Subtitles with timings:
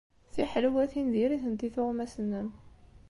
[0.33, 2.49] Tiḥelwatin diri-tent i tuɣmas-nnem.